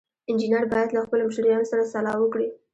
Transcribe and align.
انجینر 0.29 0.63
باید 0.71 0.89
له 0.95 0.99
خپلو 1.05 1.23
مشتریانو 1.27 1.69
سره 1.71 1.83
سلا 1.93 2.13
وکړي. 2.19 2.47